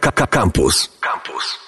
[0.00, 0.98] Campus.
[1.00, 1.58] Campus.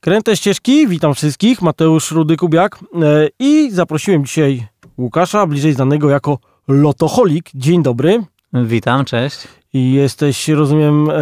[0.00, 2.68] Kręte ścieżki, witam wszystkich, Mateusz Rudy-Kubiak
[3.02, 4.66] e, i zaprosiłem dzisiaj
[4.98, 7.50] Łukasza, bliżej znanego jako Lotoholik.
[7.54, 8.24] Dzień dobry.
[8.52, 9.48] Witam, cześć.
[9.72, 11.14] I jesteś, rozumiem, e,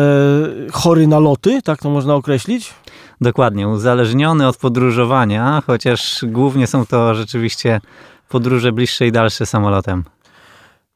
[0.73, 2.75] chory na loty, tak to można określić?
[3.21, 7.81] Dokładnie, uzależniony od podróżowania, chociaż głównie są to rzeczywiście
[8.29, 10.05] podróże bliższe i dalsze samolotem.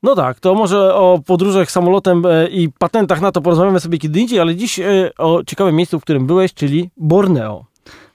[0.02, 4.20] No tak, to może o podróżach samolotem e, i patentach na to porozmawiamy sobie kiedy
[4.20, 7.69] indziej, ale dziś e, o ciekawym miejscu, w którym byłeś, czyli Borneo.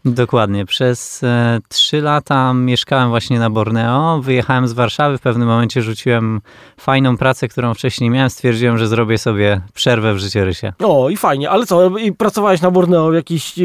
[0.05, 0.65] Dokładnie.
[0.65, 4.21] Przez e, trzy lata mieszkałem właśnie na Borneo.
[4.21, 5.17] Wyjechałem z Warszawy.
[5.17, 6.41] W pewnym momencie rzuciłem
[6.79, 8.29] fajną pracę, którą wcześniej miałem.
[8.29, 10.73] Stwierdziłem, że zrobię sobie przerwę w życiorysie.
[10.83, 11.49] O, i fajnie.
[11.49, 13.61] Ale co, i pracowałeś na Borneo jakiś, e,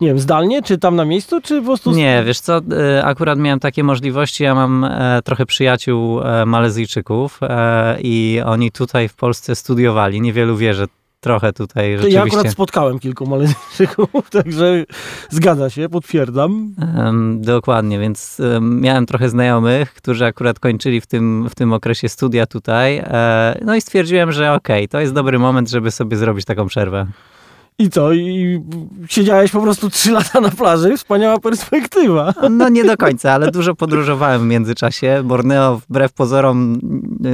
[0.00, 1.90] nie wiem, zdalnie, czy tam na miejscu, czy po prostu...
[1.90, 4.44] Nie, wiesz co, e, akurat miałem takie możliwości.
[4.44, 4.86] Ja mam
[5.24, 7.40] trochę przyjaciół Malezyjczyków
[8.02, 10.20] i oni tutaj w Polsce studiowali.
[10.20, 10.86] Niewielu wie, że
[11.22, 12.18] trochę tutaj rzeczywiście...
[12.18, 14.84] Ja akurat spotkałem kilku Malezyjczyków, także
[15.30, 16.74] zgadza się, potwierdzam.
[16.98, 22.08] Em, dokładnie, więc em, miałem trochę znajomych, którzy akurat kończyli w tym, w tym okresie
[22.08, 22.98] studia tutaj.
[22.98, 27.06] E, no i stwierdziłem, że okej, to jest dobry moment, żeby sobie zrobić taką przerwę.
[27.82, 28.12] I co?
[28.12, 28.60] I
[29.08, 30.96] siedziałeś po prostu trzy lata na plaży?
[30.96, 32.34] Wspaniała perspektywa.
[32.50, 35.22] No nie do końca, ale dużo podróżowałem w międzyczasie.
[35.24, 36.78] Borneo wbrew pozorom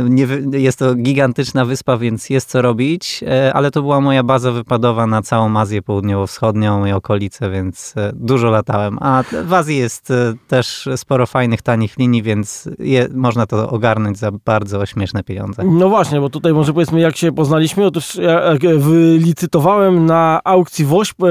[0.08, 4.52] nie, jest to gigantyczna wyspa, więc jest co robić, e, ale to była moja baza
[4.52, 8.98] wypadowa na całą Azję Południowo-Wschodnią i okolice, więc e, dużo latałem.
[9.00, 14.18] A w Azji jest e, też sporo fajnych, tanich linii, więc je, można to ogarnąć
[14.18, 15.62] za bardzo śmieszne pieniądze.
[15.64, 17.86] No właśnie, bo tutaj może powiedzmy jak się poznaliśmy.
[17.86, 21.28] Otóż ja jak wylicytowałem na aukcji WOŚP e,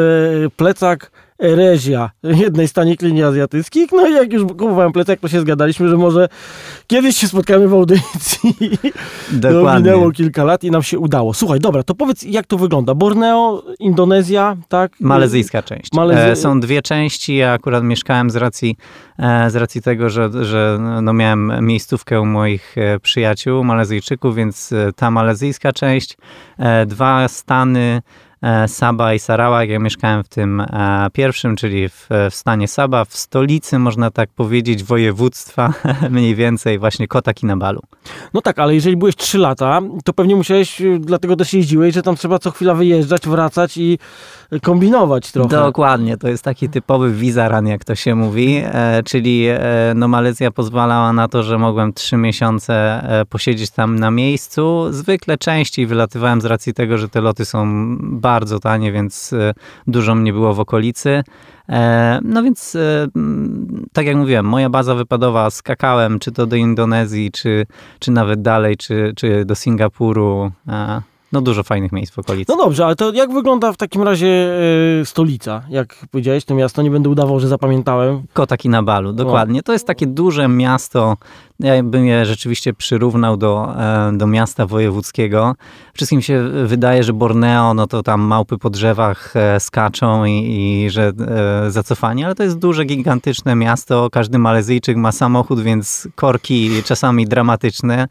[0.55, 1.11] plecak
[1.43, 3.91] Erezja, jednej z tanich linii azjatyckich.
[3.91, 6.29] No i jak już kupowałem plecak, to się zgadaliśmy, że może
[6.87, 8.53] kiedyś się spotkamy w audycji.
[9.33, 9.83] No, Dokładnie.
[9.91, 11.33] minęło kilka lat i nam się udało.
[11.33, 12.95] Słuchaj, dobra, to powiedz jak to wygląda.
[12.95, 14.91] Borneo, Indonezja, tak?
[14.99, 15.91] Malezyjska część.
[15.93, 17.35] Malezja- E, są dwie części.
[17.35, 18.75] Ja akurat mieszkałem z racji,
[19.19, 25.11] e, z racji tego, że, że no, miałem miejscówkę u moich przyjaciół Malezyjczyków, więc ta
[25.11, 26.17] malezyjska część,
[26.87, 28.01] dwa stany.
[28.47, 29.69] E, Sabah i Sarawak.
[29.69, 34.29] Ja mieszkałem w tym e, pierwszym, czyli w, w stanie Sabah, w stolicy, można tak
[34.29, 35.73] powiedzieć, województwa,
[36.09, 37.81] mniej więcej właśnie Kota Kinabalu.
[38.33, 42.01] No tak, ale jeżeli byłeś 3 lata, to pewnie musiałeś, y, dlatego też jeździłeś, że
[42.01, 43.99] tam trzeba co chwila wyjeżdżać, wracać i
[44.63, 45.49] kombinować trochę.
[45.49, 49.47] Dokładnie, to jest taki typowy wizaran, jak to się mówi, e, czyli
[49.95, 54.87] no Malezja pozwalała na to, że mogłem trzy miesiące posiedzieć tam na miejscu.
[54.89, 57.67] Zwykle częściej wylatywałem z racji tego, że te loty są
[57.99, 59.53] bardzo tanie, więc e,
[59.87, 61.23] dużo mnie było w okolicy.
[61.69, 62.77] E, No więc,
[63.15, 67.65] mm, tak jak mówiłem, moja baza wypadowa, skakałem czy to do Indonezji, czy,
[67.99, 70.51] czy nawet dalej, czy, czy do Singapuru.
[71.31, 72.51] No dużo fajnych miejsc w okolicy.
[72.51, 74.51] No dobrze, ale to jak wygląda w takim razie
[75.01, 75.61] e, stolica?
[75.69, 78.23] Jak powiedziałeś, to miasto, nie będę udawał, że zapamiętałem.
[78.33, 79.63] Kota Kinabalu, dokładnie.
[79.63, 81.17] To jest takie duże miasto.
[81.59, 85.55] Ja bym je rzeczywiście przyrównał do, e, do miasta wojewódzkiego.
[85.93, 90.89] Wszystkim się wydaje, że Borneo, no to tam małpy po drzewach e, skaczą i, i
[90.89, 91.11] że
[91.65, 94.09] e, zacofani, ale to jest duże, gigantyczne miasto.
[94.11, 98.07] Każdy Malezyjczyk ma samochód, więc korki czasami dramatyczne.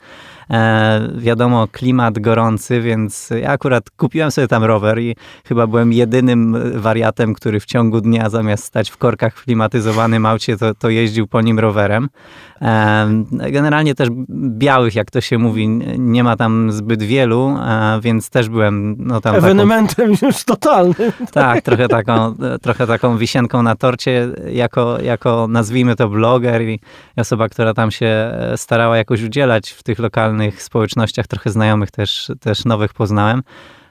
[0.51, 6.57] E, wiadomo, klimat gorący, więc ja akurat kupiłem sobie tam rower i chyba byłem jedynym
[6.81, 11.27] wariatem, który w ciągu dnia zamiast stać w korkach w klimatyzowanym aucie, to, to jeździł
[11.27, 12.09] po nim rowerem.
[12.63, 15.69] E, Generalnie też białych, jak to się mówi,
[15.99, 21.13] nie ma tam zbyt wielu, e, więc też byłem no, tam taką, Ewenementem już totalnym.
[21.33, 26.81] tak, trochę taką, trochę taką wisienką na torcie, jako, jako nazwijmy to bloger i
[27.17, 32.65] osoba, która tam się starała jakoś udzielać w tych lokalnych społecznościach, trochę znajomych też, też
[32.65, 33.43] nowych poznałem.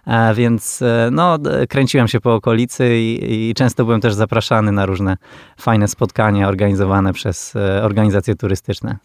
[0.07, 1.39] E, Więc e, no,
[1.69, 5.17] kręciłem się po okolicy i, i często byłem też zapraszany na różne
[5.57, 8.97] fajne spotkania organizowane przez e, organizacje turystyczne.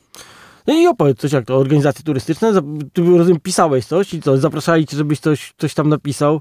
[0.71, 2.53] No i opowiedz coś jak to, organizacje turystyczne.
[2.93, 6.41] Ty rozumiem, pisałeś coś i co, zapraszali cię, żebyś coś, coś tam napisał.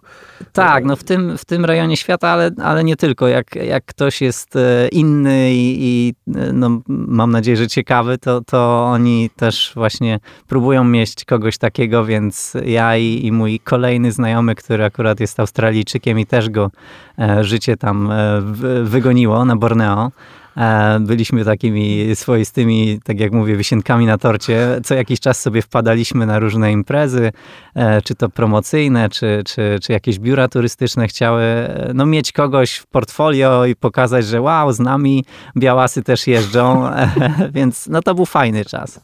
[0.54, 3.28] Tak, no w tym, w tym rejonie świata, ale, ale nie tylko.
[3.28, 8.42] Jak, jak ktoś jest e, inny i, i e, no, mam nadzieję, że ciekawy, to,
[8.42, 14.56] to oni też właśnie próbują mieć kogoś takiego, więc ja i, i mój kolejny znajomy,
[14.56, 16.72] który akurat jest Australijczykiem i też go
[17.20, 18.12] e, życie tam
[18.42, 20.12] wy- wygoniło na Borneo.
[20.60, 24.82] E, Byliśmy takimi swoistymi, tak jak mówię, wisienkami na torcie.
[24.84, 27.32] Co jakiś czas sobie wpadaliśmy na różne imprezy,
[27.76, 32.76] e, czy to promocyjne, czy, czy, czy jakieś biura turystyczne chciały e, no, mieć kogoś
[32.76, 35.26] w portfolio i pokazać, że wow, z nami
[35.58, 36.90] białasy też jeżdżą,
[37.56, 39.00] więc no to był fajny czas.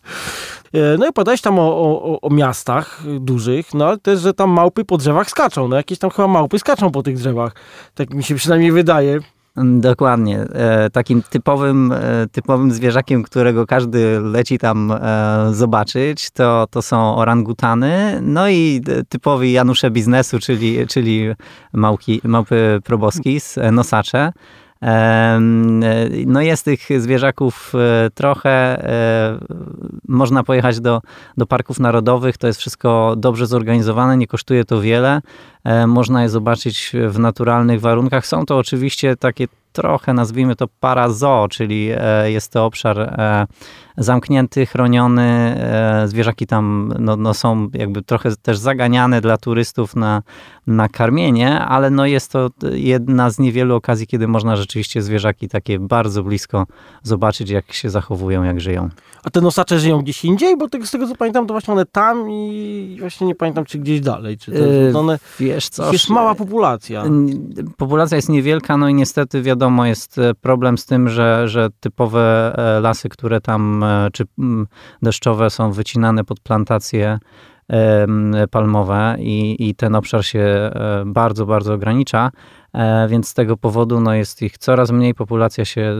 [0.97, 4.85] No i opowiadałeś tam o, o, o, miastach dużych, no ale też, że tam małpy
[4.85, 5.67] po drzewach skaczą.
[5.67, 7.55] No jakieś tam chyba małpy skaczą po tych drzewach.
[7.93, 9.19] Tak mi się przynajmniej wydaje.
[9.57, 10.41] Mm, dokładnie.
[10.41, 14.97] E, takim typowym, e, typowym zwierzakiem, którego każdy leci tam e,
[15.51, 21.27] zobaczyć, to, to są orangutany, no i typowi Janusze biznesu, czyli, czyli
[21.73, 24.31] małki, małpy proboskis, nosacze.
[26.25, 27.73] No jest tych zwierzaków
[28.13, 28.85] trochę.
[30.07, 31.01] Można pojechać do,
[31.37, 35.21] do parków narodowych, to jest wszystko dobrze zorganizowane, nie kosztuje to wiele.
[35.65, 38.27] E, można je zobaczyć w naturalnych warunkach.
[38.27, 41.89] Są to oczywiście takie trochę, nazwijmy to parazoo, czyli
[42.25, 43.15] jest to obszar
[43.97, 45.23] zamknięty, chroniony.
[45.23, 50.23] E, zwierzaki tam no, no są jakby trochę też zaganiane dla turystów na,
[50.67, 55.79] na karmienie, ale no jest to jedna z niewielu okazji, kiedy można rzeczywiście zwierzaki takie
[55.79, 56.67] bardzo blisko
[57.03, 58.89] zobaczyć, jak się zachowują, jak żyją.
[59.23, 60.57] A te nosacze żyją gdzieś indziej?
[60.57, 63.99] Bo z tego co pamiętam, to właśnie one tam i właśnie nie pamiętam, czy gdzieś
[63.99, 64.37] dalej.
[64.37, 65.19] Czy to, yy, one,
[65.55, 65.93] wiesz co?
[65.93, 67.03] Jest mała populacja.
[67.77, 72.55] Populacja jest niewielka, no i niestety wiadomo, jest e, problem z tym, że, że typowe
[72.77, 74.23] e, lasy, które tam E, czy
[75.01, 77.19] deszczowe są wycinane pod plantacje
[78.51, 82.31] palmowe i, i ten obszar się e, bardzo, bardzo ogranicza,
[82.73, 85.93] e, więc z tego powodu no, jest ich coraz mniej, populacja się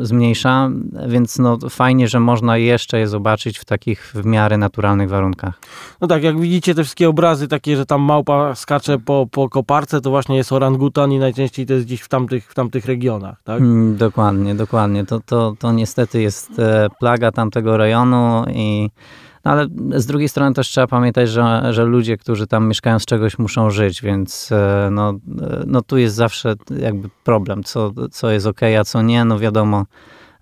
[0.00, 0.70] zmniejsza,
[1.08, 5.60] więc no, fajnie, że można jeszcze je zobaczyć w takich w miarę naturalnych warunkach.
[6.00, 10.00] No tak, jak widzicie te wszystkie obrazy takie, że tam małpa skacze po, po koparce,
[10.00, 13.60] to właśnie jest orangutan i najczęściej to jest gdzieś w tamtych, w tamtych regionach, tak?
[13.60, 15.06] Mm, dokładnie, dokładnie.
[15.06, 18.90] To, to, to niestety jest e, plaga tamtego rejonu i
[19.44, 19.66] no ale
[19.96, 23.70] z drugiej strony też trzeba pamiętać, że, że ludzie, którzy tam mieszkają z czegoś muszą
[23.70, 28.60] żyć, więc e, no, e, no tu jest zawsze jakby problem, co, co jest ok,
[28.80, 29.84] a co nie, no wiadomo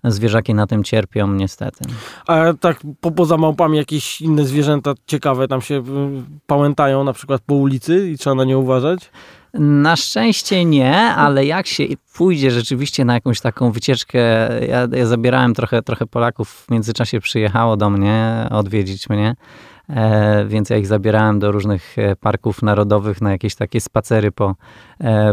[0.03, 1.85] zwierzaki na tym cierpią niestety.
[2.27, 5.83] A tak po, poza małpami jakieś inne zwierzęta ciekawe tam się
[6.47, 9.11] pałętają na przykład po ulicy i trzeba na nie uważać?
[9.53, 11.83] Na szczęście nie, ale jak się
[12.13, 14.19] pójdzie rzeczywiście na jakąś taką wycieczkę,
[14.67, 19.35] ja, ja zabierałem trochę, trochę Polaków, w międzyczasie przyjechało do mnie odwiedzić mnie.
[19.89, 24.55] E, więc ja ich zabierałem do różnych e, parków narodowych na jakieś takie spacery po,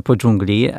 [0.04, 0.70] po dżungli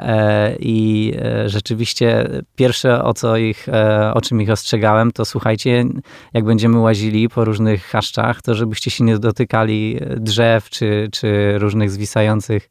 [0.59, 1.13] i
[1.45, 3.67] rzeczywiście pierwsze o co ich,
[4.13, 5.85] o czym ich ostrzegałem, to słuchajcie,
[6.33, 11.91] jak będziemy łazili po różnych chaszczach, to żebyście się nie dotykali drzew czy, czy różnych
[11.91, 12.69] zwisających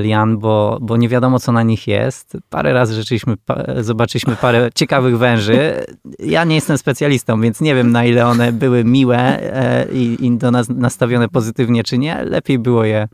[0.00, 2.36] lian, bo, bo nie wiadomo co na nich jest.
[2.50, 3.32] Parę razy rzeczywiście
[3.76, 5.84] zobaczyliśmy parę ciekawych węży.
[6.18, 9.40] Ja nie jestem specjalistą, więc nie wiem na ile one były miłe
[9.92, 13.08] i, i do nas nastawione pozytywnie czy nie, lepiej było je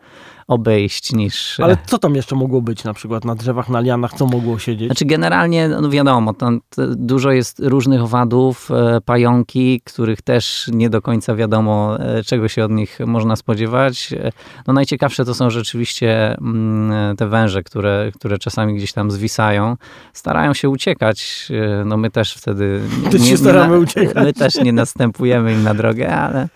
[0.48, 1.60] obejść niż...
[1.60, 4.88] Ale co tam jeszcze mogło być na przykład na drzewach, na lianach, co mogło siedzieć?
[4.88, 6.60] Znaczy generalnie, no wiadomo, tam
[6.96, 12.64] dużo jest różnych owadów, e, pająki, których też nie do końca wiadomo, e, czego się
[12.64, 14.12] od nich można spodziewać.
[14.12, 14.32] E,
[14.66, 19.76] no najciekawsze to są rzeczywiście mm, te węże, które, które czasami gdzieś tam zwisają.
[20.12, 21.48] Starają się uciekać,
[21.84, 22.80] no my też wtedy...
[23.20, 24.24] Nie, się staramy nie, uciekać.
[24.24, 26.48] My też nie następujemy im na drogę, ale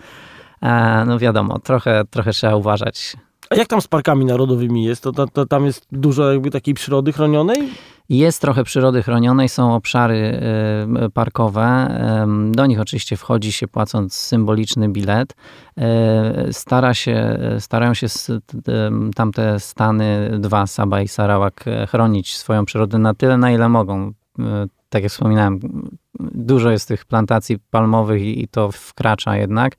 [1.05, 3.15] no wiadomo, trochę, trochę trzeba uważać.
[3.51, 5.03] A jak tam z parkami narodowymi jest?
[5.03, 7.69] To, to, to, tam jest dużo jakby takiej przyrody chronionej?
[8.09, 10.41] Jest trochę przyrody chronionej, są obszary
[11.05, 11.97] y, parkowe.
[12.51, 15.35] Do nich oczywiście wchodzi się płacąc symboliczny bilet.
[16.49, 18.07] Y, stara się, starają się
[19.15, 24.13] tamte stany, dwa, Saba i Sarawak, e, chronić swoją przyrodę na tyle, na ile mogą.
[24.89, 25.59] Tak jak wspominałem,
[26.19, 29.75] dużo jest tych plantacji palmowych i to wkracza jednak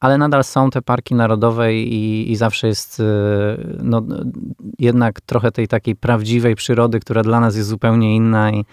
[0.00, 3.04] ale nadal są te parki narodowe i, i zawsze jest e,
[3.82, 4.02] no,
[4.78, 8.64] jednak trochę tej takiej prawdziwej przyrody, która dla nas jest zupełnie inna i,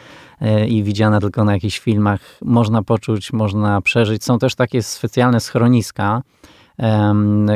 [0.41, 2.21] e, i widziana tylko na jakichś filmach.
[2.41, 4.23] Można poczuć, można przeżyć.
[4.23, 6.21] Są też takie specjalne schroniska,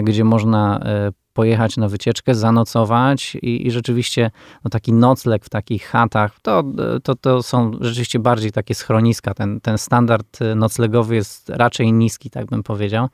[0.03, 4.31] gdzie można e, pojechać na wycieczkę, zanocować i, i rzeczywiście
[4.63, 6.63] no, taki nocleg w takich chatach, to,
[7.03, 9.33] to, to są rzeczywiście bardziej takie schroniska.
[9.33, 13.07] Ten, ten standard noclegowy jest raczej niski, tak bym powiedział,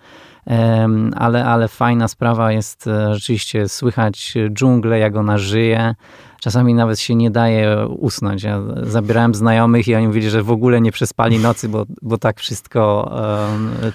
[1.16, 5.96] ale, ale fajna sprawa jest e, rzeczywiście słychać dżunglę, jak ona żyje,
[6.42, 8.44] czasami nawet się nie daje usnąć.
[8.44, 12.40] Ja zabierałem znajomych i oni mówili, że w ogóle nie przespali nocy, bo, bo tak
[12.40, 13.12] wszystko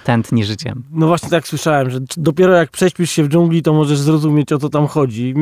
[0.03, 0.83] tętni życiem.
[0.91, 4.57] No właśnie tak słyszałem, że dopiero jak prześpisz się w dżungli, to możesz zrozumieć, o
[4.57, 5.33] co tam chodzi.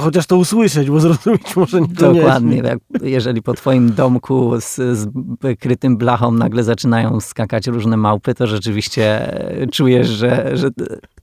[0.00, 2.62] Chociaż to usłyszeć, bo zrozumieć może nie to Dokładnie.
[2.62, 2.78] Tak.
[3.02, 5.08] jeżeli po twoim domku z, z
[5.58, 9.32] krytym blachą nagle zaczynają skakać różne małpy, to rzeczywiście
[9.72, 10.70] czujesz, że, że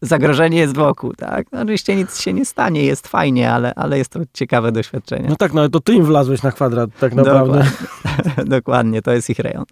[0.02, 1.14] zagrożenie jest wokół.
[1.14, 1.48] Tak?
[1.52, 5.30] No, oczywiście nic się nie stanie, jest fajnie, ale, ale jest to ciekawe doświadczenie.
[5.30, 7.64] No tak, no ale to ty im wlazłeś na kwadrat tak naprawdę.
[7.64, 9.66] Dokładnie, Dokładnie to jest ich rejon.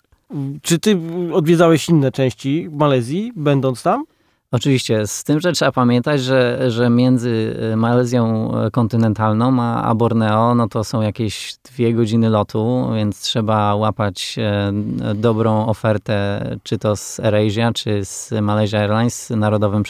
[0.62, 0.98] Czy ty
[1.34, 4.06] odwiedzałeś inne części Malezji, będąc tam?
[4.52, 9.96] Oczywiście, z tym, że trzeba pamiętać, że, że między e, Malezją e, kontynentalną a, a
[9.96, 14.72] Borneo, no to są jakieś dwie godziny lotu, więc trzeba łapać e,
[15.16, 19.84] dobrą ofertę, czy to z AirAsia, czy z Malaysia Airlines, narodowym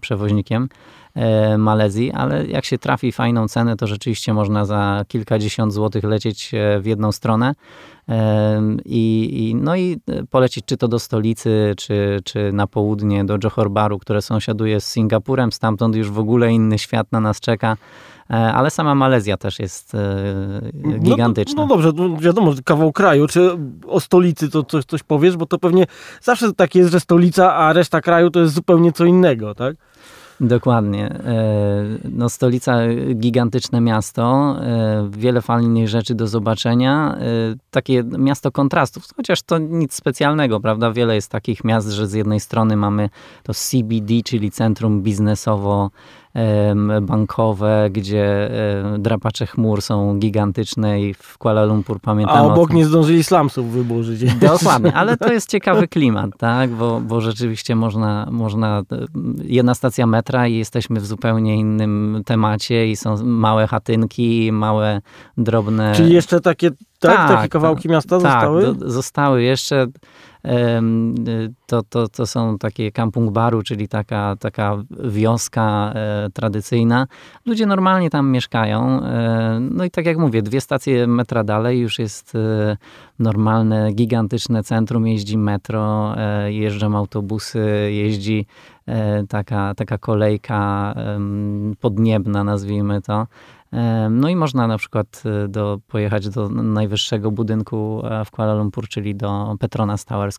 [0.00, 0.68] przewoźnikiem
[1.58, 6.86] Malezji, ale jak się trafi fajną cenę, to rzeczywiście można za kilkadziesiąt złotych lecieć w
[6.86, 7.54] jedną stronę.
[8.84, 13.70] I, i, no i polecieć czy to do stolicy, czy, czy na południe, do Johor
[13.70, 15.52] Baru, które sąsiaduje z Singapurem.
[15.52, 17.76] Stamtąd już w ogóle inny świat na nas czeka.
[18.30, 21.54] E, ale sama Malezja też jest e, gigantyczna.
[21.56, 23.50] No, no dobrze, no wiadomo, kawał kraju, czy
[23.86, 25.86] o stolicy to coś, coś powiesz, bo to pewnie
[26.22, 29.76] zawsze tak jest, że stolica, a reszta kraju to jest zupełnie co innego, tak?
[30.40, 31.06] Dokładnie.
[31.10, 32.78] E, no, stolica,
[33.14, 37.16] gigantyczne miasto, e, wiele fajnych rzeczy do zobaczenia.
[37.20, 37.20] E,
[37.70, 40.92] takie miasto kontrastów, chociaż to nic specjalnego, prawda?
[40.92, 43.10] Wiele jest takich miast, że z jednej strony mamy
[43.42, 45.90] to CBD, czyli centrum biznesowo
[47.02, 48.50] bankowe, gdzie
[48.98, 52.36] drapacze chmur są gigantyczne i w Kuala Lumpur pamiętam.
[52.36, 54.34] A obok nie zdążyli slumsów wyburzyć.
[54.40, 56.70] Dokładnie, ale to jest ciekawy klimat, tak?
[56.70, 58.82] Bo, bo rzeczywiście można, można,
[59.44, 65.00] jedna stacja metra i jesteśmy w zupełnie innym temacie i są małe chatynki, małe,
[65.36, 65.92] drobne...
[65.94, 68.76] Czyli jeszcze takie, tak, tak takie kawałki miasta tak, zostały?
[68.76, 69.86] Tak, zostały jeszcze
[71.66, 77.06] to, to, to są takie kampung baru, czyli taka, taka wioska e, tradycyjna.
[77.46, 79.02] Ludzie normalnie tam mieszkają.
[79.02, 82.76] E, no i tak jak mówię, dwie stacje metra dalej już jest e,
[83.18, 86.14] normalne, gigantyczne centrum, jeździ metro,
[86.46, 88.46] jeżdżą autobusy, jeździ
[89.28, 90.94] taka, taka kolejka
[91.80, 93.26] podniebna, nazwijmy to.
[94.10, 98.88] No i można na przykład e, do, pojechać do najwyższego budynku e, w Kuala Lumpur,
[98.88, 100.38] czyli do Petronas Towers,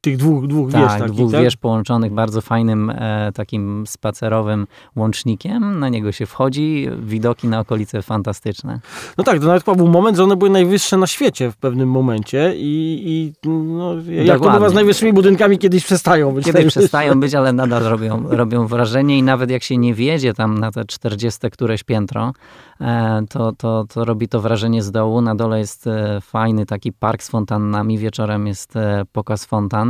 [0.00, 1.42] tych dwóch, dwóch tak, wież takich, dwóch tak?
[1.42, 4.66] wież połączonych bardzo fajnym e, takim spacerowym
[4.96, 5.78] łącznikiem.
[5.78, 8.80] Na niego się wchodzi, widoki na okolice fantastyczne.
[9.18, 12.52] No tak, to nawet był moment, że one były najwyższe na świecie w pewnym momencie
[12.56, 17.34] i, i no, jak to bywa z najwyższymi budynkami, kiedyś przestają być Kiedyś przestają być,
[17.34, 21.50] ale nadal robią, robią wrażenie i nawet jak się nie wiedzie tam na te 40
[21.50, 22.32] któreś piętro,
[22.80, 25.20] e, to, to, to robi to wrażenie z dołu.
[25.20, 29.89] Na dole jest e, fajny taki park z fontannami, wieczorem jest e, pokaz fontan.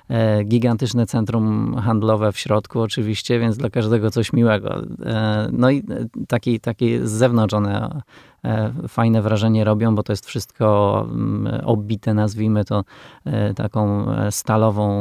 [0.43, 4.81] gigantyczne centrum handlowe w środku oczywiście, więc dla każdego coś miłego.
[5.05, 5.83] E, no i
[6.27, 8.01] taki, taki z zewnątrz one
[8.45, 12.83] E, fajne wrażenie robią, bo to jest wszystko mm, obite, nazwijmy to
[13.25, 14.91] e, taką e, stalową,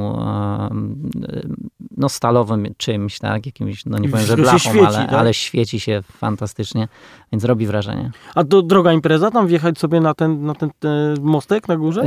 [1.97, 5.13] no stalowym czymś, tak, jakimś, no nie powiem, że blachą, świeci, ale, tak?
[5.13, 6.89] ale świeci się fantastycznie,
[7.33, 8.11] więc robi wrażenie.
[8.35, 12.05] A to droga impreza, tam wjechać sobie na ten, na ten, ten mostek na górze?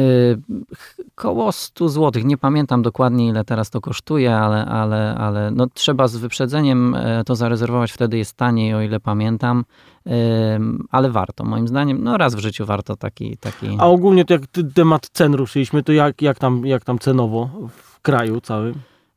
[1.16, 6.08] koło 100 zł, nie pamiętam dokładnie ile teraz to kosztuje, ale, ale, ale no, trzeba
[6.08, 6.96] z wyprzedzeniem
[7.26, 9.66] to zarezerwować, wtedy jest taniej, o ile pamiętam
[10.92, 13.38] ale warto, moim zdaniem, no raz w życiu warto taki...
[13.38, 13.78] taki...
[13.80, 14.42] A ogólnie to jak
[14.76, 18.74] temat cen ruszyliśmy, to jak, jak, tam, jak tam cenowo w kraju całym?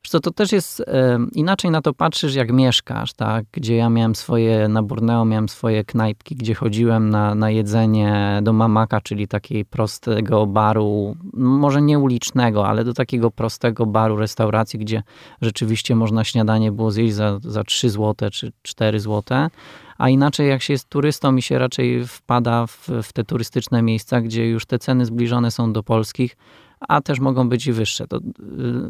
[0.09, 0.83] Co, to też jest
[1.31, 3.45] inaczej na to patrzysz, jak mieszkasz, tak?
[3.51, 8.53] Gdzie ja miałem swoje, na Borneo miałem swoje knajpki, gdzie chodziłem na, na jedzenie do
[8.53, 15.03] mamaka, czyli takiej prostego baru, może nie ulicznego, ale do takiego prostego baru, restauracji, gdzie
[15.41, 19.49] rzeczywiście można śniadanie było zjeść za, za 3 zł czy 4 zł
[19.97, 24.21] a inaczej jak się jest turystą i się raczej wpada w, w te turystyczne miejsca,
[24.21, 26.37] gdzie już te ceny zbliżone są do polskich,
[26.79, 28.07] a też mogą być i wyższe.
[28.07, 28.21] To y,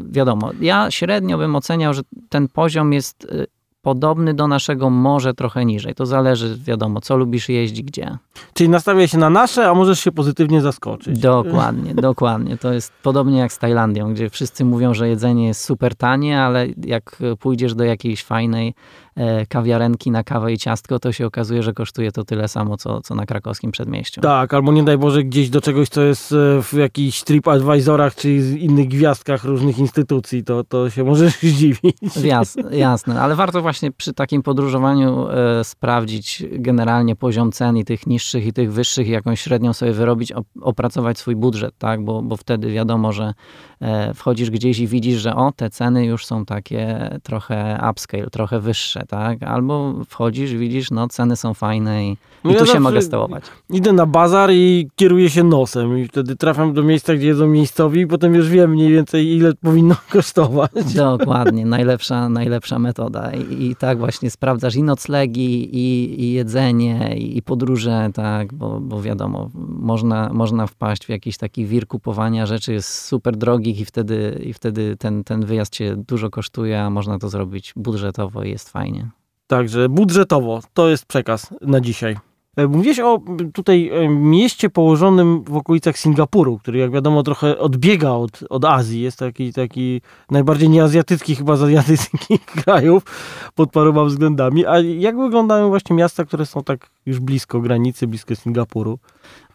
[0.09, 3.47] wiadomo, ja średnio bym oceniał, że ten poziom jest y,
[3.81, 5.95] podobny do naszego, może trochę niżej.
[5.95, 8.17] To zależy, wiadomo, co lubisz jeździć, gdzie.
[8.53, 11.19] Czyli nastawia się na nasze, a możesz się pozytywnie zaskoczyć.
[11.19, 12.57] Dokładnie, dokładnie.
[12.57, 16.67] To jest podobnie jak z Tajlandią, gdzie wszyscy mówią, że jedzenie jest super tanie, ale
[16.85, 18.73] jak pójdziesz do jakiejś fajnej
[19.49, 23.15] kawiarenki na kawę i ciastko, to się okazuje, że kosztuje to tyle samo, co, co
[23.15, 24.21] na krakowskim przedmieściu.
[24.21, 28.29] Tak, albo nie daj Boże gdzieś do czegoś, co jest e, w jakichś TripAdvisorach czy
[28.59, 31.97] innych gwiazdkach różnych instytucji, to, to się możesz zdziwić.
[32.23, 38.07] Jasne, jasne, ale warto właśnie przy takim podróżowaniu e, sprawdzić generalnie poziom cen i tych
[38.07, 42.37] niższych i tych wyższych i jakąś średnią sobie wyrobić, opracować swój budżet, tak, bo, bo
[42.37, 43.23] wtedy wiadomo, że
[43.76, 43.76] e,
[44.15, 49.03] wchodzisz gdzieś i widzisz, że o, te ceny już są takie trochę upscale, trochę wyższe,
[49.07, 49.43] tak?
[49.43, 53.43] Albo wchodzisz, widzisz, no ceny są fajne i, no i ja tu się mogę stołować.
[53.69, 58.01] Idę na bazar i kieruję się nosem i wtedy trafiam do miejsca, gdzie jedzą miejscowi
[58.01, 60.93] i potem już wiem mniej więcej ile powinno kosztować.
[60.95, 67.37] Dokładnie, najlepsza, najlepsza metoda I, i tak właśnie sprawdzasz i noclegi, i, i jedzenie, i,
[67.37, 72.73] i podróże, tak, bo, bo wiadomo, można, można wpaść w jakiś taki wir kupowania rzeczy
[72.73, 73.37] jest super
[73.69, 78.43] i wtedy, i wtedy ten, ten wyjazd cię dużo kosztuje, a można to zrobić budżetowo
[78.43, 79.09] i jest fajnie.
[79.47, 82.17] Także budżetowo to jest przekaz na dzisiaj.
[82.57, 83.21] E, mówiłeś o
[83.53, 89.01] tutaj e, mieście położonym w okolicach Singapuru, który jak wiadomo trochę odbiega od, od Azji.
[89.01, 93.03] Jest taki, taki najbardziej nieazjatycki chyba z azjatyckich krajów
[93.55, 94.65] pod paroma względami.
[94.65, 98.99] A jak wyglądają właśnie miasta, które są tak już blisko granicy, blisko Singapuru?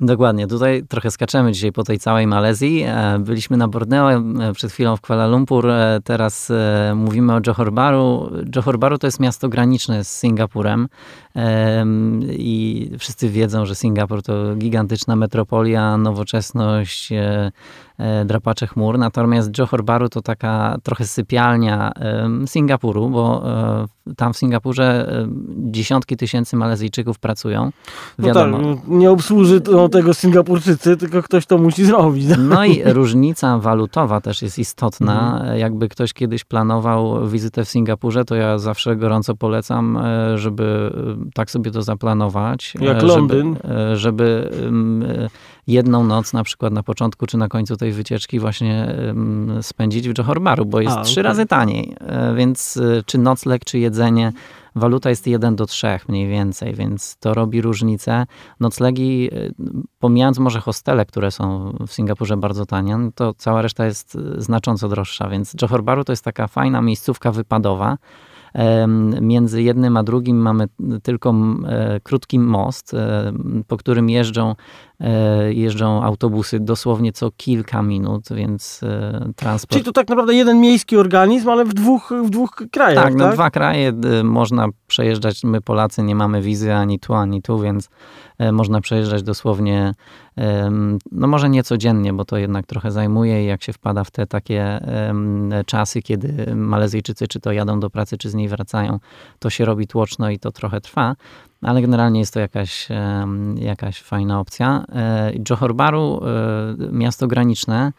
[0.01, 0.47] Dokładnie.
[0.47, 2.83] Tutaj trochę skaczemy dzisiaj po tej całej Malezji.
[2.83, 4.23] E, byliśmy na Borneo,
[4.55, 5.67] przed chwilą w Kuala Lumpur,
[6.05, 6.53] teraz
[6.95, 8.31] mówimy o Johor Bahru.
[8.57, 10.89] Johor Bahru to jest miasto graniczne z Singapurem
[12.31, 17.53] i wszyscy wiedzą, że Singapur to gigantyczna metropolia, nowoczesność, e, e,
[18.25, 18.99] drapacze chmur.
[18.99, 21.93] Natomiast Johor Bahru to taka trochę sypialnia
[22.47, 23.43] Singapuru, bo
[24.07, 25.13] e, tam w Singapurze
[25.57, 27.71] dziesiątki tysięcy Malezyjczyków pracują.
[28.19, 28.59] Wiadomo.
[28.59, 32.27] No tak, nie obsłuży to tego Singapurczycy, tylko ktoś to musi zrobić.
[32.39, 35.39] No i różnica walutowa też jest istotna.
[35.39, 35.59] Mhm.
[35.59, 39.99] Jakby ktoś kiedyś planował wizytę w Singapurze, to ja zawsze gorąco polecam,
[40.35, 40.93] żeby
[41.35, 42.75] tak sobie to zaplanować.
[42.81, 43.57] Jak żeby, Londyn.
[43.95, 44.51] Żeby
[45.67, 48.95] jedną noc na przykład na początku czy na końcu tej wycieczki właśnie
[49.63, 51.23] spędzić w Johor Bahru, bo jest A, trzy okay.
[51.23, 51.97] razy taniej.
[52.01, 54.33] E, więc e, czy nocleg, czy jedzenie
[54.75, 58.27] waluta jest 1 do 3 mniej więcej, więc to robi różnicę.
[58.61, 59.51] Noclegi, e,
[59.99, 64.89] pomijając może hostele, które są w Singapurze bardzo tanie, no to cała reszta jest znacząco
[64.89, 67.99] droższa, więc Johor Bahru to jest taka fajna miejscówka wypadowa,
[69.21, 70.69] Między jednym a drugim mamy
[71.03, 71.35] tylko
[71.67, 73.33] e, krótki most, e,
[73.69, 74.55] po którym jeżdżą,
[75.01, 78.81] e, jeżdżą autobusy dosłownie co kilka minut, więc
[79.37, 79.73] transport...
[79.73, 83.19] Czyli to tak naprawdę jeden miejski organizm, ale w dwóch, w dwóch krajach, tak?
[83.19, 83.35] tak?
[83.35, 83.93] dwa kraje
[84.25, 85.45] można przejeżdżać.
[85.45, 87.89] My Polacy nie mamy wizy ani tu, ani tu, więc
[88.53, 89.95] można przejeżdżać dosłownie
[91.13, 94.27] no może nie codziennie, bo to jednak trochę zajmuje i jak się wpada w te
[94.27, 94.81] takie
[95.67, 98.99] czasy, kiedy Malezyjczycy czy to jadą do pracy, czy z niej wracają,
[99.39, 101.17] to się robi tłoczno i to trochę trwa,
[101.63, 102.89] ale generalnie jest to jakaś,
[103.57, 104.85] jakaś fajna opcja.
[104.95, 107.93] E, Johor Bahru, e, miasto graniczne,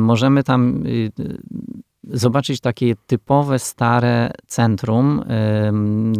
[0.00, 1.12] możemy tam y,
[2.04, 5.24] zobaczyć takie typowe, stare centrum,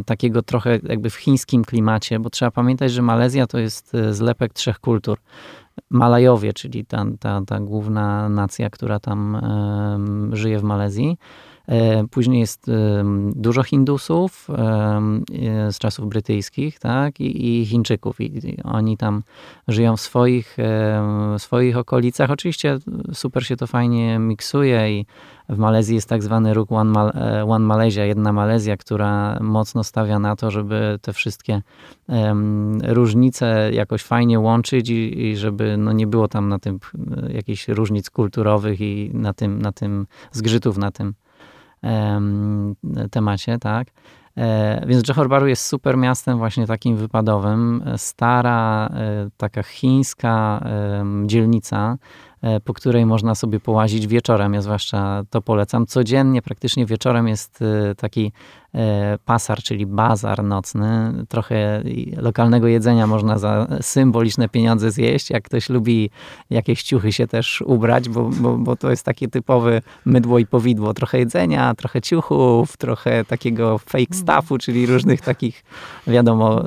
[0.06, 4.52] takiego trochę jakby w chińskim klimacie, bo trzeba pamiętać, że Malezja to jest e, zlepek
[4.52, 5.18] trzech kultur.
[5.90, 9.40] Malajowie, czyli ta, ta, ta główna nacja, która tam
[10.32, 11.18] żyje w Malezji.
[11.68, 12.66] E, później jest
[13.30, 14.54] dużo Hindusów e,
[15.72, 18.20] z czasów brytyjskich, tak, i, Chińczyków.
[18.20, 19.22] I, oni tam
[19.68, 20.56] żyją w swoich,
[21.38, 22.30] w swoich okolicach.
[22.30, 22.78] Oczywiście
[23.12, 25.06] super się to fajnie miksuje i
[25.48, 29.84] w Malezji jest tak zwany ruch One, Mal e, One Malaysia, jedna Malezja, która mocno
[29.84, 31.62] stawia na to, żeby te wszystkie
[32.82, 36.78] różnice jakoś fajnie łączyć i, i, żeby no, nie było tam na tym
[37.28, 41.14] jakichś różnic kulturowych i na tym, na tym zgrzytów na tym
[43.10, 43.88] temacie, tak.
[44.36, 47.84] E, więc Johor Bahru jest super miastem właśnie takim wypadowym.
[47.96, 50.64] Stara, e, taka chińska
[51.26, 51.98] dzielnica,
[52.42, 54.54] E, po której można sobie połazić wieczorem.
[54.54, 55.86] Ja zwłaszcza to polecam.
[55.86, 58.32] Codziennie, praktycznie wieczorem jest e, taki
[58.67, 58.67] E,
[59.24, 61.12] pasar, czyli bazar nocny.
[61.28, 61.82] Trochę
[62.16, 65.30] lokalnego jedzenia można za symboliczne pieniądze zjeść.
[65.30, 66.10] Jak ktoś lubi
[66.50, 70.94] jakieś ciuchy się też ubrać, bo, bo, bo to jest takie typowe mydło i powidło.
[70.94, 74.38] Trochę jedzenia, trochę ciuchów, trochę takiego fake mhm.
[74.38, 75.64] stuffu, czyli różnych takich,
[76.06, 76.64] wiadomo,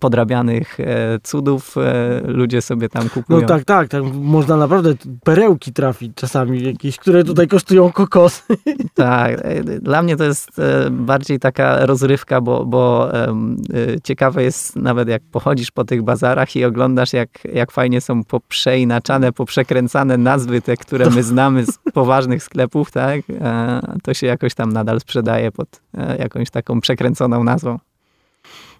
[0.00, 3.40] podrabianych e, cudów e, ludzie sobie tam kupują.
[3.40, 3.88] No tak, tak.
[3.88, 8.42] Tam można naprawdę perełki trafić czasami jakieś, które tutaj kosztują kokosy.
[8.94, 9.42] Tak.
[9.80, 10.50] Dla mnie to jest
[10.90, 13.56] bardzo bardziej taka rozrywka, bo, bo um,
[14.04, 19.32] ciekawe jest nawet jak pochodzisz po tych bazarach i oglądasz jak, jak fajnie są poprzeinaczane,
[19.32, 23.20] poprzekręcane nazwy te, które my znamy z poważnych sklepów, tak?
[23.40, 27.78] E, to się jakoś tam nadal sprzedaje pod e, jakąś taką przekręconą nazwą.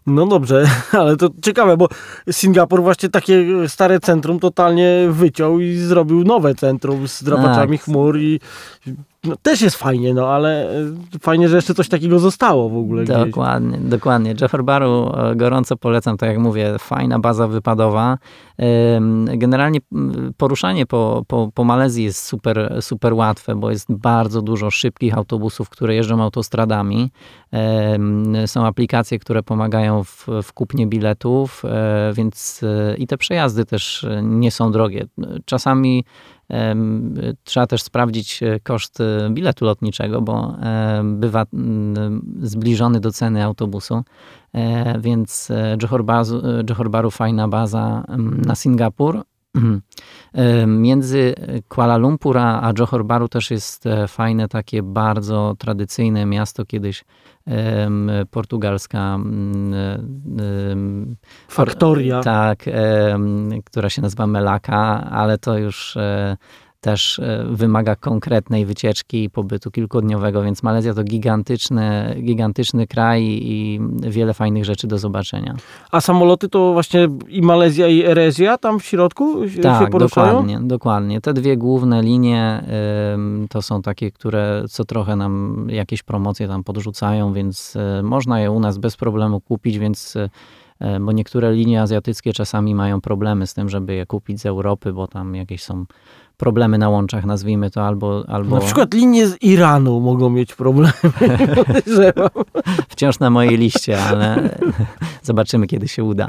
[0.06, 0.66] No dobrze,
[1.00, 1.88] ale to ciekawe, bo
[2.30, 7.84] Singapur właśnie takie stare centrum totalnie wyciął i zrobił nowe centrum z drapaczami tak.
[7.84, 8.40] chmur i
[9.24, 13.04] no, też jest fajnie, no ale e, fajnie, że jeszcze coś takiego zostało w ogóle.
[13.04, 13.90] Dokładnie, gdzieś.
[13.90, 14.34] dokładnie.
[14.40, 18.18] Jeffrey Baru e, gorąco polecam, tak jak mówię, fajna baza wypadowa.
[19.26, 19.78] Generalnie
[20.36, 25.68] poruszanie po, po, po Malezji jest super, super łatwe, bo jest bardzo dużo szybkich autobusów,
[25.68, 27.10] które jeżdżą autostradami.
[28.46, 32.60] Są aplikacje, które pomagają w, w kupnie biletów, e, więc
[32.98, 35.06] i te przejazdy też nie są drogie.
[35.44, 36.04] Czasami
[37.44, 40.56] Trzeba też sprawdzić e, koszt e, biletu lotniczego, bo
[41.04, 41.46] bywa
[42.42, 44.02] zbliżony do ceny autobusu,
[44.54, 45.48] e, więc
[46.68, 48.04] Johor Baru fajna baza
[48.46, 49.22] na Singapur.
[50.66, 51.34] Między
[51.68, 57.04] Kuala Lumpur a Johor Baru też jest fajne takie bardzo tradycyjne miasto kiedyś
[58.30, 59.18] portugalska
[61.48, 62.20] faktoria.
[62.20, 62.64] Tak,
[63.64, 66.36] która się nazywa Melaka, ale to już e,
[66.80, 73.80] też e, wymaga konkretnej wycieczki i pobytu kilkudniowego, więc Malezja to gigantyczny, gigantyczny kraj i
[74.00, 75.56] wiele fajnych rzeczy do zobaczenia.
[75.90, 80.26] A samoloty to właśnie i Malezja i Erezja tam w środku tak, się poruszają?
[80.26, 81.20] dokładnie, dokładnie.
[81.20, 82.64] Te dwie główne linie
[83.50, 88.50] to są takie, które co trochę nam jakieś promocje tam podrzucają, więc e, można je
[88.50, 93.54] u nas bez problemu kupić, więc e, bo niektóre linie azjatyckie czasami mają problemy z
[93.54, 95.84] tym, żeby je kupić z Europy, bo tam jakieś są
[96.40, 98.24] problemy na łączach, nazwijmy to, albo...
[98.28, 98.54] albo...
[98.54, 100.92] Na przykład linie z Iranu mogą mieć problemy,
[102.88, 104.58] Wciąż na mojej liście, ale
[105.22, 106.28] zobaczymy, kiedy się uda.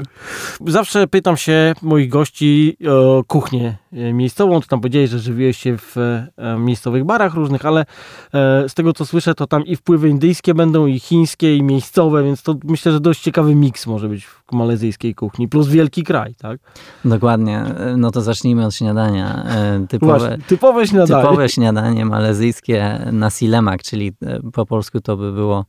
[0.66, 4.60] Zawsze pytam się moich gości o kuchnię e, miejscową.
[4.60, 8.92] To tam powiedziałeś, że żywiłeś się w e, miejscowych barach różnych, ale e, z tego,
[8.92, 12.92] co słyszę, to tam i wpływy indyjskie będą, i chińskie, i miejscowe, więc to myślę,
[12.92, 16.60] że dość ciekawy miks może być malezyjskiej kuchni, plus wielki kraj, tak?
[17.04, 17.64] Dokładnie.
[17.96, 19.44] No to zacznijmy od śniadania.
[19.88, 21.22] Typowe, Właśnie, typowe śniadanie.
[21.22, 24.12] Typowe śniadanie malezyjskie nasi lemak, czyli
[24.52, 25.64] po polsku to by było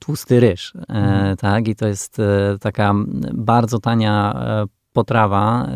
[0.00, 1.36] tłusty ryż, mhm.
[1.36, 1.68] tak?
[1.68, 2.16] I to jest
[2.60, 2.94] taka
[3.32, 4.34] bardzo tania
[4.92, 5.68] potrawa,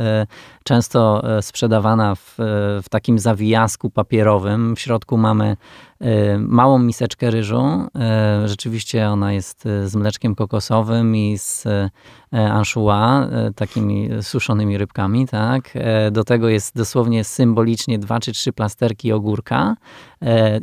[0.67, 2.35] często sprzedawana w,
[2.83, 4.77] w takim zawijasku papierowym.
[4.77, 5.57] W środku mamy
[6.05, 7.89] Y, małą miseczkę ryżu.
[8.45, 11.65] Rzeczywiście ona jest z mleczkiem kokosowym i z
[12.33, 15.75] anchois, takimi suszonymi rybkami, tak.
[16.13, 19.77] Do tego jest dosłownie symbolicznie dwa czy trzy plasterki ogórka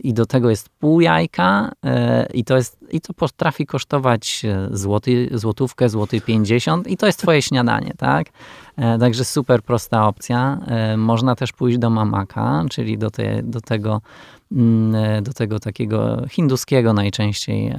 [0.04, 1.72] i do tego jest pół jajka
[2.34, 7.42] i to, jest, i to potrafi kosztować złoty, złotówkę, złoty 50 i to jest twoje
[7.42, 8.28] śniadanie, tak.
[9.00, 10.60] Także super prosta opcja.
[10.98, 14.02] Można też pójść do mamaka, czyli do, te, do tego
[15.22, 17.74] do tego takiego hinduskiego najczęściej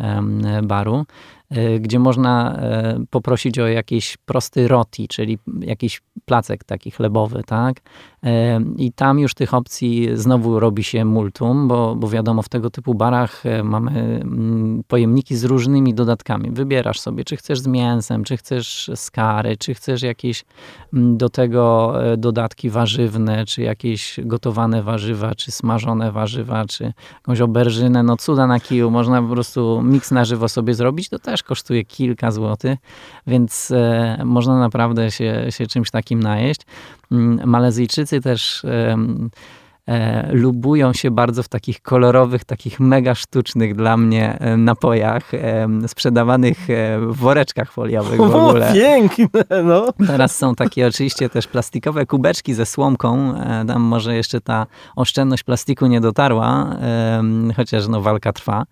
[0.62, 1.06] baru,
[1.50, 7.80] e, gdzie można e, poprosić o jakiś prosty roti, czyli jakiś placek taki chlebowy, tak?
[8.76, 12.94] I tam już tych opcji znowu robi się multum, bo, bo wiadomo, w tego typu
[12.94, 16.50] barach e, mamy mm, pojemniki z różnymi dodatkami.
[16.50, 20.44] Wybierasz sobie, czy chcesz z mięsem, czy chcesz z kary, czy chcesz jakieś
[20.92, 28.02] mm, do tego dodatki warzywne, czy jakieś gotowane warzywa, czy smażone warzywa, czy jakąś oberżynę.
[28.02, 31.08] No cuda na kiju, można po prostu miks na żywo sobie zrobić.
[31.08, 32.78] To też kosztuje kilka złotych,
[33.26, 36.60] więc e, można naprawdę się, się czymś takim najeść.
[37.12, 38.64] Mm, Malezyjczycy też...
[38.64, 38.96] E,
[39.86, 45.68] e, lubują się bardzo w takich kolorowych, takich mega sztucznych dla mnie e, napojach, e,
[45.86, 48.70] sprzedawanych e, w woreczkach foliowych w ogóle.
[48.70, 49.86] O, piękne, no.
[50.06, 53.34] Teraz są takie oczywiście też plastikowe kubeczki ze słomką.
[53.36, 54.66] E, tam może jeszcze ta
[54.96, 56.76] oszczędność plastiku nie dotarła,
[57.56, 58.64] chociaż no walka trwa.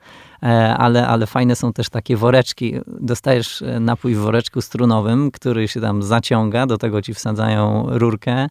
[0.43, 2.75] E, ale, ale fajne są też takie woreczki.
[2.87, 8.47] Dostajesz e, napój w woreczku strunowym, który się tam zaciąga, do tego ci wsadzają rurkę,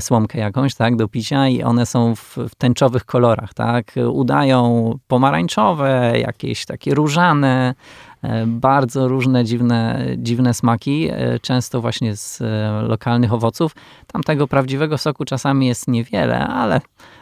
[0.00, 3.92] słomkę jakąś, tak, do picia i one są w, w tęczowych kolorach, tak.
[4.12, 7.74] Udają pomarańczowe, jakieś takie różane,
[8.22, 11.10] e, bardzo różne dziwne, dziwne smaki,
[11.42, 12.42] często właśnie z
[12.88, 13.74] lokalnych owoców.
[14.06, 16.80] Tam tego prawdziwego soku czasami jest niewiele, ale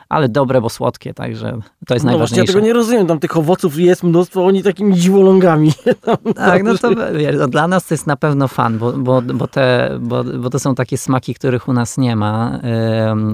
[0.09, 2.53] ale dobre, bo słodkie, także to jest no najważniejsze.
[2.53, 5.73] ja tego nie rozumiem, tam tych owoców jest mnóstwo, oni takimi dziwolągami.
[6.37, 9.47] tak, no to wiesz, no dla nas to jest na pewno fan, bo, bo, bo,
[9.47, 12.61] te, bo, bo to są takie smaki, których u nas nie ma.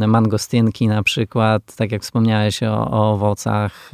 [0.06, 3.90] Mangostynki na przykład, tak jak wspomniałeś o, o owocach.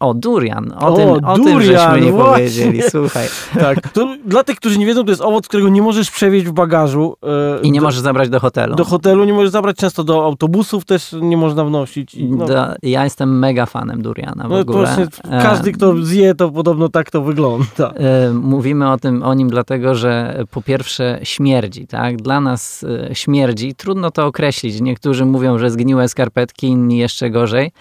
[0.00, 2.34] O, durian, o, o, tym, durian, o tym żeśmy nie właśnie.
[2.34, 3.28] powiedzieli, słuchaj.
[3.60, 6.52] Tak, to dla tych, którzy nie wiedzą, to jest owoc, którego nie możesz przewieźć w
[6.52, 7.16] bagażu.
[7.62, 8.74] I nie do, możesz zabrać do hotelu.
[8.74, 12.14] Do hotelu nie możesz zabrać, często do autobusów też nie można w podnosić.
[12.14, 12.46] I, no.
[12.82, 14.78] ja jestem mega fanem duriana w no, ogóle.
[14.78, 17.94] Właśnie, każdy, kto zje, to podobno tak to wygląda.
[18.34, 22.16] Mówimy o tym, o nim dlatego, że po pierwsze śmierdzi, tak?
[22.16, 24.80] Dla nas śmierdzi, trudno to określić.
[24.80, 27.72] Niektórzy mówią, że zgniłe skarpetki, inni jeszcze gorzej.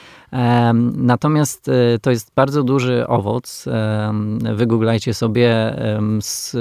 [0.95, 3.65] Natomiast to jest bardzo duży owoc.
[4.55, 5.75] Wygooglajcie sobie
[6.21, 6.55] z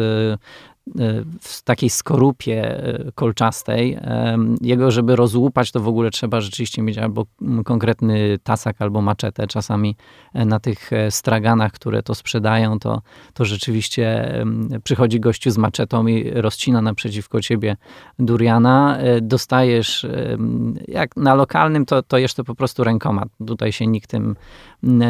[1.40, 3.98] w takiej skorupie e, kolczastej.
[4.60, 7.26] Jego, żeby rozłupać, to w ogóle trzeba rzeczywiście mieć albo
[7.64, 9.46] konkretny tasak, albo maczetę.
[9.46, 9.96] Czasami
[10.34, 13.02] e, na tych e, straganach, które to sprzedają, to,
[13.34, 14.34] to rzeczywiście
[14.84, 17.76] przychodzi gościu z maczetą i rozcina naprzeciwko ciebie
[18.18, 18.98] duriana.
[19.22, 20.06] Dostajesz,
[20.88, 23.22] jak na lokalnym, to, to jeszcze po prostu rękoma.
[23.46, 24.36] Tutaj się nikt tym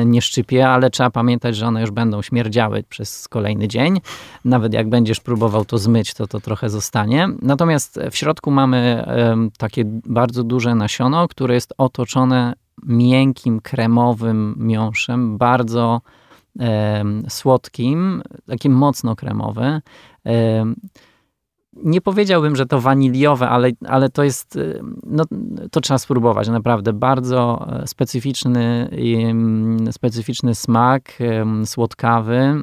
[0.07, 4.01] nie szczypie, ale trzeba pamiętać, że one już będą śmierdziały przez kolejny dzień.
[4.45, 7.29] Nawet jak będziesz próbował to zmyć, to to trochę zostanie.
[7.43, 9.05] Natomiast w środku mamy
[9.59, 12.55] takie bardzo duże nasiono, które jest otoczone
[12.87, 16.01] miękkim, kremowym miąższem, bardzo
[17.29, 19.81] słodkim, takim mocno kremowy
[21.83, 25.25] nie powiedziałbym, że to waniliowe, ale, ale to jest, y, no,
[25.71, 26.93] to trzeba spróbować, naprawdę.
[26.93, 31.19] Bardzo e, specyficzny, mm, specyficzny smak,
[31.65, 32.55] słodkawy.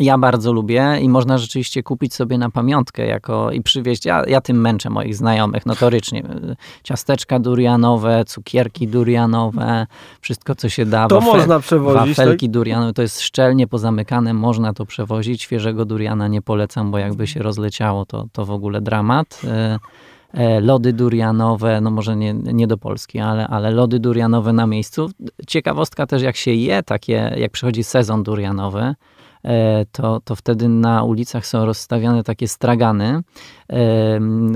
[0.00, 4.04] Ja bardzo lubię i można rzeczywiście kupić sobie na pamiątkę jako i przywieźć.
[4.04, 6.22] Ja, ja tym męczę moich znajomych notorycznie.
[6.82, 9.86] Ciasteczka durianowe, cukierki durianowe,
[10.20, 11.08] wszystko co się da.
[11.08, 12.16] To można przewozić.
[12.16, 12.52] Wafelki tak?
[12.52, 15.42] durianowe, to jest szczelnie pozamykane, można to przewozić.
[15.42, 19.78] Świeżego duriana nie polecam, bo jakby się rozleciało, to, to w ogóle dramat e,
[20.32, 25.10] e, lody durianowe, no może nie, nie do Polski, ale, ale lody durianowe na miejscu.
[25.46, 28.94] Ciekawostka też, jak się je takie, jak przychodzi sezon durianowy,
[29.92, 33.22] to, to wtedy na ulicach są rozstawiane takie stragany,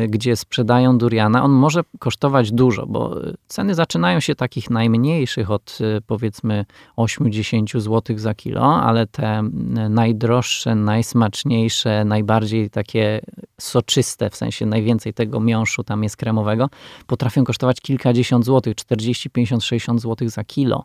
[0.09, 1.45] gdzie sprzedają duriana.
[1.45, 3.17] On może kosztować dużo, bo
[3.47, 6.65] ceny zaczynają się takich najmniejszych od e, powiedzmy
[6.97, 9.43] 8-10 zł za kilo, ale te
[9.91, 13.21] najdroższe, najsmaczniejsze, najbardziej takie
[13.61, 16.69] soczyste, w sensie najwięcej tego miąższu tam jest kremowego,
[17.07, 20.85] potrafią kosztować kilkadziesiąt złotych, 40, 50, 60 złotych za kilo.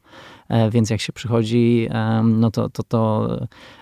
[0.49, 1.89] E, więc jak się przychodzi,
[2.23, 3.29] no to, to, to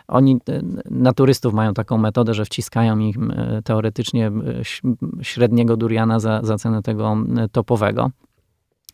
[0.08, 4.32] oni e, na turystów mają taką metodę, że wciskają im e, teoretycznie
[5.22, 7.18] średniego duriana za, za cenę tego
[7.52, 8.12] topowego.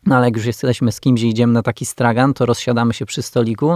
[0.06, 3.06] No ale jak już jesteśmy z kimś i idziemy na taki stragan, to rozsiadamy się
[3.06, 3.71] przy stoliku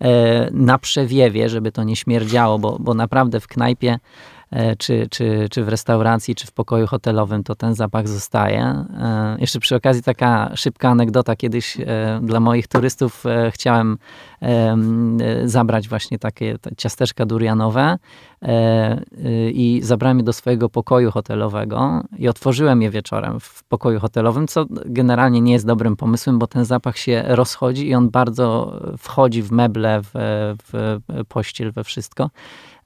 [0.00, 4.37] e, na przewiewie, żeby to nie śmierdziało, bo, bo naprawdę w knajpie E,
[4.78, 8.62] czy, czy, czy w restauracji, czy w pokoju hotelowym, to ten zapach zostaje.
[8.62, 11.36] E, jeszcze przy okazji taka szybka anegdota.
[11.36, 13.98] Kiedyś e, dla moich turystów chciałem
[15.44, 17.98] zabrać właśnie takie ciasteczka durianowe
[19.52, 24.66] i zabrałem je do swojego pokoju hotelowego i otworzyłem je wieczorem w pokoju hotelowym, co
[24.86, 29.52] generalnie nie jest dobrym pomysłem, bo ten zapach się rozchodzi i on bardzo wchodzi w
[29.52, 30.10] meble, w,
[30.72, 32.30] w pościel, we wszystko.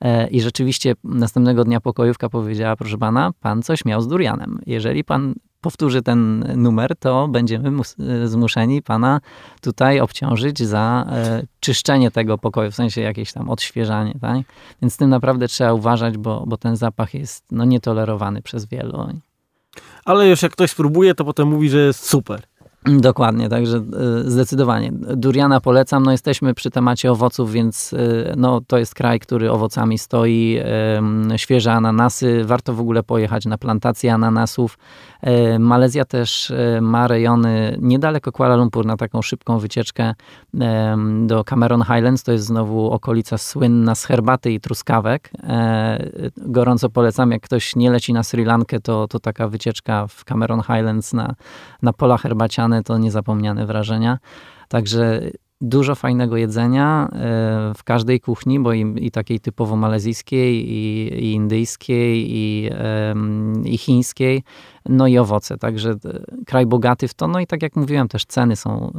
[0.03, 4.61] E, I rzeczywiście następnego dnia pokojówka powiedziała, proszę pana, pan coś miał z durianem.
[4.67, 9.21] Jeżeli pan powtórzy ten numer, to będziemy e, zmuszeni pana
[9.61, 14.39] tutaj obciążyć za e, czyszczenie tego pokoju, w sensie jakieś tam odświeżanie, tak?
[14.83, 19.07] Więc z tym naprawdę trzeba uważać, bo, bo ten zapach jest no, nietolerowany przez wielu.
[20.05, 22.43] Ale już jak ktoś spróbuje, to potem mówi, że jest super.
[22.87, 24.93] Dokładnie, także e, zdecydowanie.
[24.93, 26.03] Duriana polecam.
[26.03, 27.97] No jesteśmy przy temacie owoców, więc e,
[28.37, 30.59] no, to jest kraj, który owocami stoi.
[31.37, 32.45] Świeże ananasy.
[32.45, 34.79] Warto w ogóle pojechać na plantację ananasów.
[35.21, 40.15] E, Malezja też ma rejony niedaleko Kuala Lumpur na taką szybką wycieczkę
[41.27, 42.23] do Cameron Highlands.
[42.23, 45.31] To jest znowu okolica słynna z herbaty i truskawek.
[46.37, 50.61] Gorąco polecam, jak ktoś nie leci na Sri Lankę, to, to taka wycieczka w Cameron
[50.61, 51.35] Highlands na,
[51.83, 54.19] na pola herbaciane to niezapomniane wrażenia.
[54.69, 55.21] Także
[55.61, 57.17] dużo fajnego jedzenia e,
[57.77, 62.71] w każdej kuchni, bo i, i takiej typowo malezyjskiej, i, i indyjskiej, i,
[63.65, 64.43] i chińskiej,
[64.89, 65.59] no i owoce.
[65.59, 65.97] Także e,
[66.47, 68.93] kraj bogaty w to, no i tak jak mówiłem, też ceny są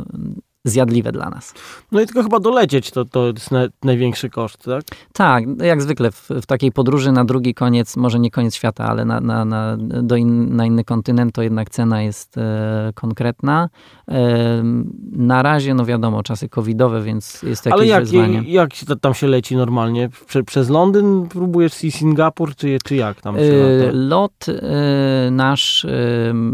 [0.66, 1.54] zjadliwe dla nas.
[1.92, 4.84] No i tylko chyba dolecieć to, to jest na, największy koszt, tak?
[5.14, 9.06] Tak, jak zwykle w, w, takiej podróży na drugi koniec, może nie koniec świata, ale
[9.06, 13.70] na, na, na, do in, na inny kontynent, to jednak cena jest e, konkretna.
[14.08, 14.64] E,
[15.12, 18.38] na razie, no wiadomo, czasy covidowe, więc jest jakieś ale jak, wyzwanie.
[18.38, 20.10] Ale jak się tam się leci normalnie?
[20.28, 25.86] Prze, przez Londyn próbujesz i Singapur, czy, czy jak tam się e, Lot e, nasz
[25.86, 25.90] e,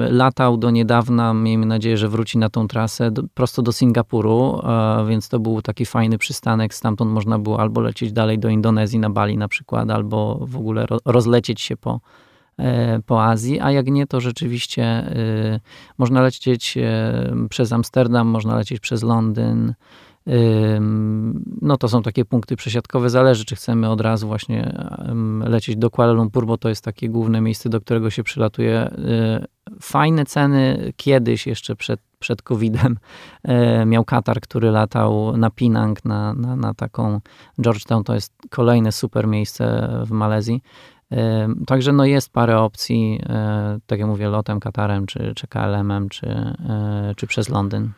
[0.10, 4.62] latał do niedawna, miejmy nadzieję, że wróci na tą trasę, do, prosto do Singapuru Singapuru,
[4.64, 6.74] e, więc to był taki fajny przystanek.
[6.74, 10.86] Stamtąd można było albo lecieć dalej do Indonezji, na Bali na przykład, albo w ogóle
[11.06, 12.00] rozlecieć się po,
[13.06, 15.12] po Azji, a jak nie, to rzeczywiście
[15.98, 16.78] można lecieć
[17.50, 19.74] przez Amsterdam, można lecieć przez Londyn,
[21.62, 23.10] no to są takie punkty przesiadkowe.
[23.10, 24.74] Zależy, czy chcemy od razu właśnie
[25.46, 28.90] lecieć do Kuala Lumpur, bo to jest takie główne miejsce, do którego się przylatuje.
[29.82, 32.97] Fajne ceny kiedyś, jeszcze przed, przed COVID-em,
[33.82, 37.19] y, miał Katar, który latał na Pinang, na, na, na taką
[37.62, 38.03] Georgetown.
[38.03, 40.62] To jest kolejne super miejsce w Malezji.
[41.67, 46.27] Także no jest parę opcji, e, tak jak mówię, lotem, Katarem, czy, czy KLM-em, czy,
[46.27, 47.89] e, czy przez Londyn.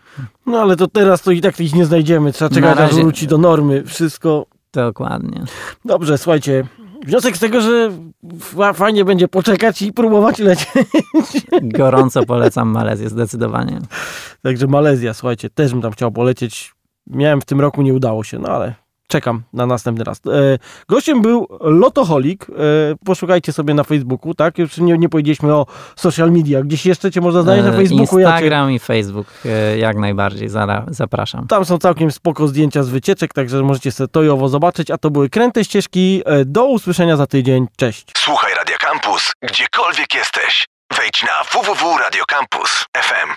[0.45, 2.34] No ale to teraz to i tak ich nie znajdziemy.
[2.34, 2.95] Trzeba czekać, razie...
[2.95, 3.84] aż wróci do normy.
[3.84, 4.45] Wszystko.
[4.73, 5.43] Dokładnie.
[5.86, 6.67] Dobrze, słuchajcie.
[7.06, 7.92] Wniosek z tego, że
[8.74, 10.68] fajnie będzie poczekać i próbować lecieć.
[11.62, 13.80] Gorąco polecam Malezję, zdecydowanie.
[14.42, 16.74] Także Malezja, słuchajcie, też bym tam chciał polecieć.
[17.08, 18.76] Miałem w tym roku, nie udało się, no ale
[19.12, 20.17] czekam na następny raz.
[20.17, 22.47] E, gościem był Lotoholik.
[22.50, 22.54] E,
[23.06, 24.58] poszukajcie sobie na Facebooku, tak?
[24.58, 26.62] Już nie, nie powiedzieliśmy o social media.
[26.63, 28.19] Gdzieś jeszcze cię można znaleźć na e, Facebooku?
[28.19, 28.76] Instagram cię...
[28.76, 29.28] i Facebook,
[29.78, 30.50] jak najbardziej.
[30.88, 31.47] Zapraszam.
[31.47, 34.91] Tam są całkiem spoko zdjęcia z wycieczek, także możecie sobie to i owo zobaczyć.
[34.91, 36.24] A to były kręte ścieżki.
[36.45, 37.67] Do usłyszenia za tydzień.
[37.78, 38.12] Cześć.
[38.17, 40.67] Słuchaj Radio Campus, gdziekolwiek jesteś.
[40.97, 43.36] Wejdź na www.radiocampus.fm.